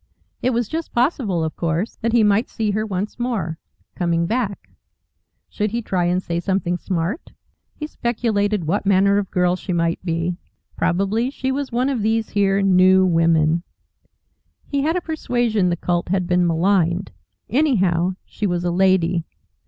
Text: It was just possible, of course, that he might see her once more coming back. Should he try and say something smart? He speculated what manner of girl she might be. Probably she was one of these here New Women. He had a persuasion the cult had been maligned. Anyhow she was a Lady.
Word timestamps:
It 0.41 0.49
was 0.49 0.67
just 0.67 0.93
possible, 0.93 1.43
of 1.43 1.55
course, 1.55 1.97
that 1.97 2.11
he 2.11 2.23
might 2.23 2.49
see 2.49 2.71
her 2.71 2.87
once 2.87 3.19
more 3.19 3.59
coming 3.93 4.25
back. 4.25 4.71
Should 5.47 5.69
he 5.69 5.83
try 5.83 6.05
and 6.05 6.23
say 6.23 6.39
something 6.39 6.75
smart? 6.77 7.29
He 7.75 7.85
speculated 7.85 8.63
what 8.65 8.83
manner 8.87 9.19
of 9.19 9.29
girl 9.29 9.55
she 9.55 9.73
might 9.73 10.03
be. 10.03 10.37
Probably 10.75 11.29
she 11.29 11.51
was 11.51 11.71
one 11.71 11.87
of 11.87 12.01
these 12.01 12.29
here 12.29 12.63
New 12.63 13.05
Women. 13.05 13.61
He 14.65 14.81
had 14.81 14.95
a 14.95 15.01
persuasion 15.01 15.69
the 15.69 15.77
cult 15.77 16.09
had 16.09 16.25
been 16.25 16.47
maligned. 16.47 17.11
Anyhow 17.47 18.15
she 18.25 18.47
was 18.47 18.63
a 18.63 18.71
Lady. 18.71 19.23